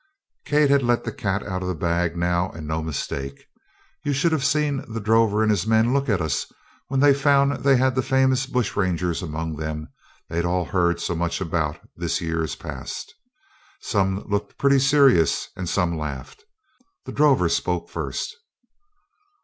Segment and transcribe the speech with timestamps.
[0.45, 3.45] Kate had let the cat out of the bag now and no mistake.
[4.03, 6.51] You should have seen the drover and his men look at us
[6.87, 9.89] when they found they had the famous bush rangers among them
[10.27, 13.13] that they'd all heard so much about this years past.
[13.79, 16.45] Some looked pretty serious and some laughed.
[17.05, 18.35] The drover spoke first.